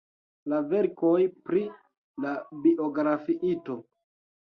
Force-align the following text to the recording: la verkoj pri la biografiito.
la 0.53 0.61
verkoj 0.71 1.11
pri 1.51 1.63
la 2.25 2.35
biografiito. 2.67 3.83